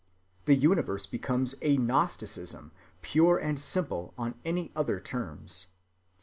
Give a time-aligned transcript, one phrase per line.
[0.45, 2.71] The universe becomes a gnosticism(361)
[3.03, 5.67] pure and simple on any other terms.